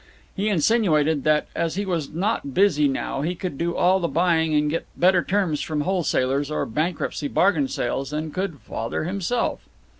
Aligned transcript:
He 0.35 0.49
insinuated 0.49 1.23
that, 1.25 1.45
as 1.55 1.75
he 1.75 1.85
was 1.85 2.09
not 2.09 2.55
busy 2.55 2.87
now, 2.87 3.21
he 3.21 3.35
could 3.35 3.55
do 3.55 3.75
all 3.75 3.99
the 3.99 4.07
buying 4.07 4.55
and 4.55 4.67
get 4.67 4.87
better 4.97 5.23
terms 5.23 5.61
from 5.61 5.81
wholesalers 5.81 6.49
or 6.49 6.65
bankruptcy 6.65 7.27
bargain 7.27 7.67
sales 7.67 8.09
than 8.09 8.31
could 8.31 8.57
Father 8.61 9.03
himself. 9.03 9.59